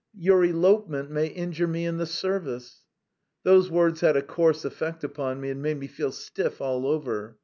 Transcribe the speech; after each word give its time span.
Your 0.17 0.43
elopement 0.43 1.11
may 1.11 1.27
injure 1.27 1.67
me 1.67 1.85
in 1.85 1.97
the 1.97 2.07
service.' 2.07 2.85
Those 3.43 3.69
words 3.69 4.01
had 4.01 4.17
a 4.17 4.23
coarse 4.23 4.65
effect 4.65 5.03
upon 5.03 5.39
me 5.39 5.51
and 5.51 5.61
made 5.61 5.77
me 5.77 5.85
feel 5.85 6.11
stiff 6.11 6.59
all 6.59 6.87
over. 6.87 7.37